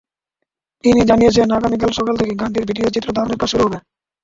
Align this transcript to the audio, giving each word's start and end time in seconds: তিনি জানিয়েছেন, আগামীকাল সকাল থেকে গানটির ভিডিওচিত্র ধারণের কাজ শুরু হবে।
তিনি 0.83 1.01
জানিয়েছেন, 1.09 1.47
আগামীকাল 1.51 1.91
সকাল 1.93 2.15
থেকে 2.17 2.33
গানটির 2.35 2.67
ভিডিওচিত্র 2.69 3.09
ধারণের 3.17 3.39
কাজ 3.41 3.49
শুরু 3.51 3.63
হবে। 3.65 3.77